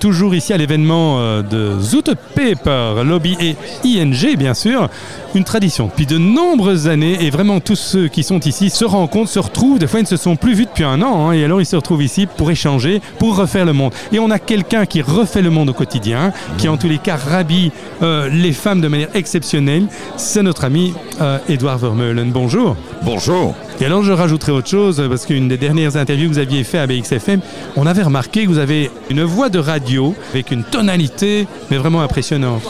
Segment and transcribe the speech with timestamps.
[0.00, 4.88] Toujours ici à l'événement euh, de Zoute Paper, Lobby et ING bien sûr,
[5.34, 9.30] une tradition depuis de nombreuses années et vraiment tous ceux qui sont ici se rencontrent,
[9.30, 11.44] se retrouvent, des fois ils ne se sont plus vus depuis un an hein, et
[11.44, 13.92] alors ils se retrouvent ici pour échanger, pour refaire le monde.
[14.12, 17.16] Et on a quelqu'un qui refait le monde au quotidien, qui en tous les cas
[17.16, 17.72] rhabille
[18.02, 19.86] euh, les femmes de manière exceptionnelle,
[20.16, 22.30] c'est notre ami euh, Edouard Vermeulen.
[22.30, 22.76] Bonjour.
[23.02, 23.54] Bonjour.
[23.80, 26.78] Et alors je rajouterai autre chose, parce qu'une des dernières interviews que vous aviez fait
[26.78, 27.40] à BXFM,
[27.76, 32.00] on avait remarqué que vous avez une voix de radio avec une tonalité, mais vraiment
[32.00, 32.62] impressionnante.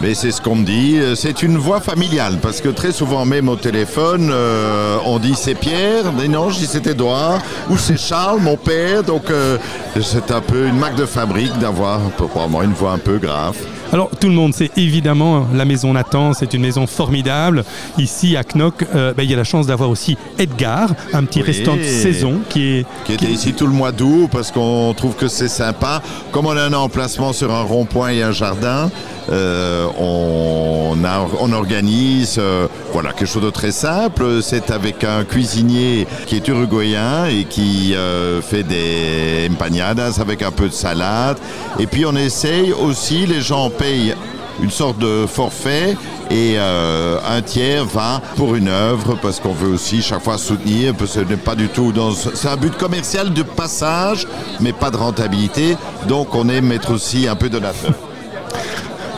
[0.00, 3.48] Mais c'est ce qu'on me dit, c'est une voix familiale, parce que très souvent même
[3.48, 7.40] au téléphone, euh, on dit c'est Pierre, mais non, je dis c'est Edouard,
[7.70, 9.58] ou c'est Charles, mon père, donc euh,
[10.02, 13.56] c'est un peu une marque de fabrique d'avoir probablement une voix un peu grave.
[13.92, 17.64] Alors tout le monde sait évidemment la maison Nathan, c'est une maison formidable.
[17.98, 21.40] Ici à Knock, euh, ben, il y a la chance d'avoir aussi Edgar, un petit
[21.40, 21.46] Oui.
[21.46, 22.86] restaurant de saison qui est...
[23.04, 26.02] Qui était ici tout le mois d'août parce qu'on trouve que c'est sympa.
[26.32, 28.90] Comme on a un emplacement sur un rond-point et un jardin,
[29.30, 34.40] euh, on, a- on organise euh, voilà, quelque chose de très simple.
[34.40, 40.50] C'est avec un cuisinier qui est uruguayen et qui euh, fait des empanadas avec un
[40.50, 41.36] peu de salade.
[41.78, 44.14] Et puis on essaye aussi, les gens payent
[44.62, 45.94] une sorte de forfait
[46.30, 50.94] et euh, un tiers va pour une œuvre parce qu'on veut aussi chaque fois soutenir
[50.94, 54.26] parce que ce n'est pas du tout dans c'est un but commercial de passage
[54.60, 55.76] mais pas de rentabilité
[56.08, 57.92] donc on aime mettre aussi un peu de donateur.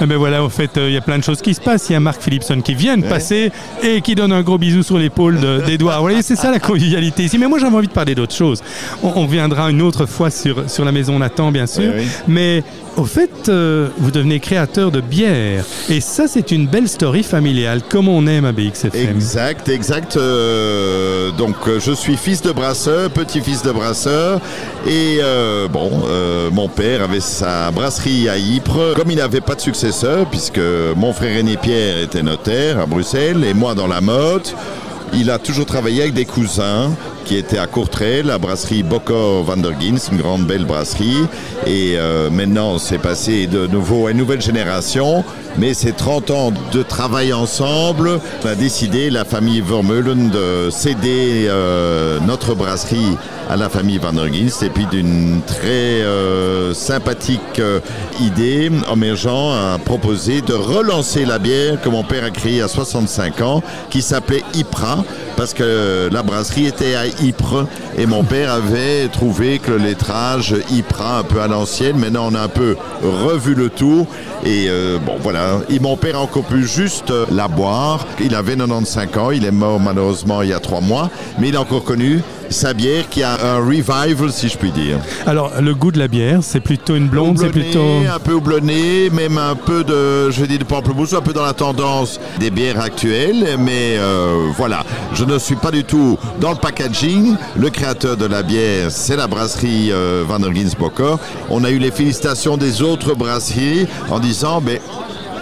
[0.01, 1.89] Eh ben voilà, au fait, euh, il y a plein de choses qui se passent.
[1.91, 3.09] Il y a Marc Philipson qui vient de Ouais.
[3.09, 3.51] passer
[3.83, 5.97] et qui donne un gros bisou sur l'épaule de- d'Edouard.
[5.99, 7.37] Vous voyez, c'est ça la convivialité ici.
[7.39, 8.63] Mais moi, j'avais envie de parler d'autre chose.
[9.03, 11.93] On, on reviendra une autre fois sur, sur la maison Nathan, bien sûr.
[11.97, 12.05] Oui.
[12.29, 12.63] Mais
[12.97, 15.65] au fait, euh, vous devenez créateur de bière.
[15.89, 19.11] Et ça, c'est une belle story familiale, comme on aime à BXFM.
[19.17, 20.17] Exact, exact.
[20.17, 24.41] euh, donc je suis fils de brasseur, petit-fils de brasseur.
[24.87, 25.19] Et
[25.73, 25.91] bon,
[26.53, 28.95] mon père avait sa brasserie à Ypres.
[28.97, 29.61] Comme il n'avait pas de
[30.31, 30.61] puisque
[30.97, 34.47] mon frère aîné Pierre était notaire à Bruxelles et moi dans la mode,
[35.15, 36.91] il a toujours travaillé avec des cousins
[37.29, 41.27] qui étaient à Courtrai, la brasserie Bocor van der Gins, une grande belle brasserie.
[41.67, 45.23] Et euh, maintenant, c'est passé de nouveau à une nouvelle génération.
[45.59, 48.19] Mais c'est 30 ans de travail ensemble.
[48.45, 53.17] On a décidé, la famille Vermeulen, de céder euh, notre brasserie
[53.49, 54.63] à la famille Van der Gins.
[54.65, 57.81] Et puis d'une très euh, sympathique euh,
[58.21, 63.41] idée, Emergent a proposé de relancer la bière que mon père a créée à 65
[63.41, 65.05] ans, qui s'appelait Ypres,
[65.39, 67.65] parce que la brasserie était à Ypres.
[67.97, 72.35] Et mon père avait trouvé que le lettrage Ypres, un peu à l'ancienne, maintenant on
[72.35, 74.05] a un peu revu le tout.
[74.45, 75.61] Et euh, bon, voilà.
[75.71, 78.05] Et mon père a encore pu juste euh, la boire.
[78.21, 81.57] Il avait 95 ans, il est mort malheureusement il y a trois mois, mais il
[81.57, 82.21] a encore connu
[82.51, 84.99] sa bière qui a un revival, si je puis dire.
[85.27, 88.01] Alors, le goût de la bière, c'est plutôt une blonde, c'est plutôt...
[88.13, 91.45] un peu houblonné, même un peu de, je vais dire de pamplemousse, un peu dans
[91.45, 96.51] la tendance des bières actuelles, mais euh, voilà, je ne suis pas du tout dans
[96.51, 97.37] le packaging.
[97.57, 100.49] Le créateur de la bière, c'est la brasserie euh, Van der.
[101.51, 104.81] On a eu les félicitations des autres brasseries en disant, mais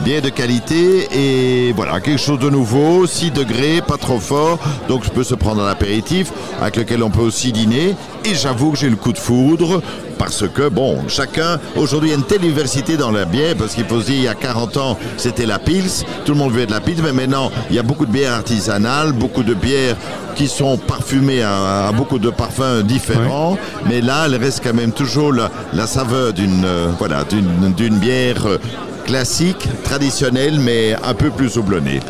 [0.04, 4.58] Bière de qualité et voilà, quelque chose de nouveau, 6 degrés, pas trop fort,
[4.88, 7.94] donc je peux se prendre un apéritif avec lequel on peut aussi dîner.
[8.24, 9.82] Et j'avoue que j'ai le coup de foudre
[10.18, 13.74] parce que, bon, chacun, aujourd'hui il y a une telle diversité dans la bière parce
[13.74, 16.52] qu'il faut se dire, il y a 40 ans, c'était la Pils, tout le monde
[16.52, 19.54] buvait de la Pils, mais maintenant, il y a beaucoup de bières artisanales, beaucoup de
[19.54, 19.96] bières
[20.34, 23.56] qui sont parfumées à, à beaucoup de parfums différents,
[23.88, 27.96] mais là, elle reste quand même toujours la, la saveur d'une euh, voilà, d'une d'une
[27.98, 28.58] bière euh,
[29.06, 32.00] classique, traditionnelle, mais un peu plus houblonnée.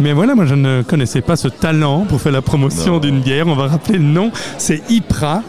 [0.00, 3.46] Mais voilà, moi je ne connaissais pas ce talent pour faire la promotion d'une bière.
[3.46, 5.42] On va rappeler le nom, c'est Ypra.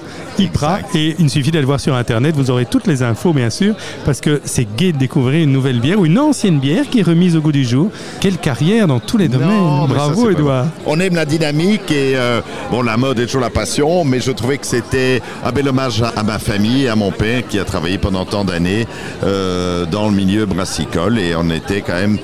[0.93, 3.75] Et il suffit d'aller voir sur internet, vous aurez toutes les infos bien sûr,
[4.05, 7.03] parce que c'est gai de découvrir une nouvelle bière ou une ancienne bière qui est
[7.03, 7.89] remise au goût du jour.
[8.19, 9.49] Quelle carrière dans tous les domaines.
[9.49, 10.67] Non, Bravo Edouard.
[10.85, 12.41] On aime la dynamique et euh,
[12.71, 16.01] bon, la mode est toujours la passion, mais je trouvais que c'était un bel hommage
[16.01, 18.87] à, à ma famille, à mon père qui a travaillé pendant tant d'années
[19.23, 22.17] euh, dans le milieu brassicole et on était quand même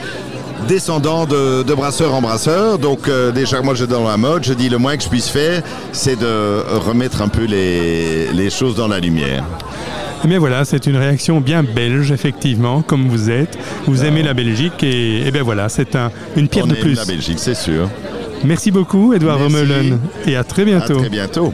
[0.67, 2.77] descendant de, de brasseur en brasseur.
[2.77, 5.29] Donc euh, déjà moi j'étais dans la mode, je dis le moins que je puisse
[5.29, 5.61] faire,
[5.91, 9.43] c'est de remettre un peu les, les choses dans la lumière.
[10.27, 13.57] Mais voilà, c'est une réaction bien belge, effectivement, comme vous êtes.
[13.87, 16.79] Vous aimez la Belgique et, et bien voilà, c'est un, une pierre On de aime
[16.81, 16.93] plus.
[16.95, 17.89] la Belgique, c'est sûr.
[18.43, 19.39] Merci beaucoup, Edouard.
[19.39, 19.97] Vermeulen,
[20.27, 20.97] et à très À bientôt.
[20.99, 21.49] très bientôt.